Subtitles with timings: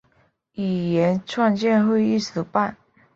[0.53, 2.75] 语言创建会议主办。